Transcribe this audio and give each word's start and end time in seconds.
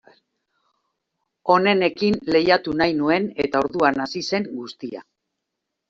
Onenekin 1.57 2.17
lehiatu 2.37 2.75
nahi 2.83 2.99
nuen, 3.05 3.31
eta 3.47 3.65
orduan 3.69 4.05
hasi 4.07 4.29
zen 4.33 4.53
guztia. 4.59 5.09